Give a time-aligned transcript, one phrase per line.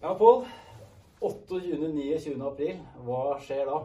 [0.00, 0.44] Ja, Pål.
[1.20, 2.40] 28.-29.
[2.48, 3.80] april, hva skjer da?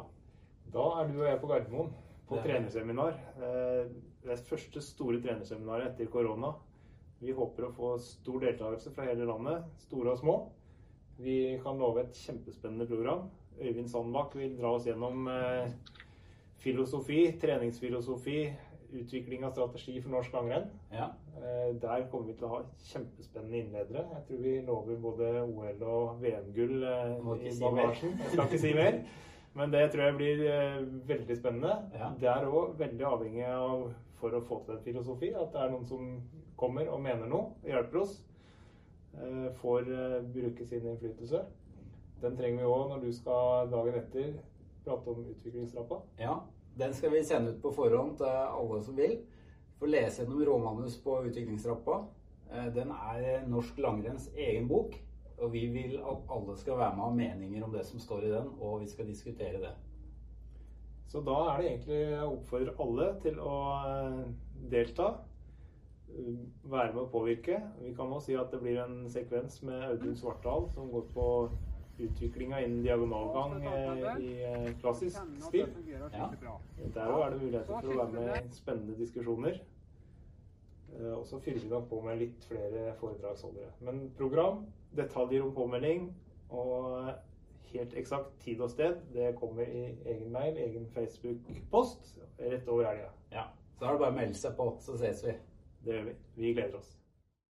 [0.71, 1.89] Da er du og jeg på Gardermoen
[2.25, 3.17] på Det er trenerseminar.
[3.35, 3.89] Eh,
[4.23, 6.53] Det er første store trenerseminaret etter korona.
[7.19, 10.37] Vi håper å få stor deltakelse fra hele landet, store og små.
[11.19, 13.27] Vi kan love et kjempespennende program.
[13.59, 15.69] Øyvind Sandbakk vil dra oss gjennom eh,
[16.63, 18.39] filosofi, treningsfilosofi,
[18.95, 20.71] utvikling av strategi for norsk langrenn.
[20.91, 21.11] Ja.
[21.81, 22.59] Der kommer vi til å ha
[22.91, 24.03] kjempespennende innledere.
[24.13, 28.15] Jeg tror vi lover både OL- og VM-gull eh, i si bagasjen.
[28.19, 28.99] Jeg skal ikke si mer.
[29.55, 31.75] Men det tror jeg blir eh, veldig spennende.
[31.95, 32.09] Ja.
[32.19, 33.85] Det er òg veldig avhengig av,
[34.19, 36.09] for å få til en filosofi, at det er noen som
[36.59, 38.17] kommer og mener noe, hjelper oss.
[39.19, 39.87] eh, Får
[40.33, 41.43] bruke sin innflytelse.
[42.21, 44.33] Den trenger vi òg når du skal dagen etter
[44.85, 46.01] prate om utviklingsrappa.
[46.19, 46.37] ja.
[46.75, 49.13] Den skal vi sende ut på forhånd til alle som vil.
[49.79, 51.97] Få lese gjennom råmanus på utviklingstrappa.
[52.51, 54.95] Eh, Den er norsk langrenns egen bok.
[55.37, 58.23] Og vi vil at alle skal være med og ha meninger om det som står
[58.23, 59.73] i den, og vi skal diskutere det.
[61.11, 63.55] Så da er det egentlig jeg oppfordrer alle til å
[63.89, 64.21] eh,
[64.71, 65.09] delta.
[66.09, 67.59] eh, Være med å påvirke.
[67.83, 71.27] Vi kan også si at det blir en sekvens med Audun Svartdal som går på
[71.99, 75.69] utviklinga innen diagonalgang eh, i eh, klassisk stil.
[76.13, 76.29] Ja.
[76.95, 79.61] Der òg er det muligheter for å være med i spennende diskusjoner.
[80.95, 83.71] Eh, Og så fyller vi nok på med litt flere foredragsholdere.
[83.81, 86.09] Men program, detaljer om påmelding
[86.49, 87.13] og
[87.73, 93.09] helt eksakt tid og sted, det kommer i egen mail, egen Facebook-post rett over helga.
[93.31, 93.47] Ja.
[93.79, 95.33] Så er det bare å melde seg på, så ses vi.
[95.83, 96.13] Det gjør vi.
[96.35, 96.93] Vi gleder oss.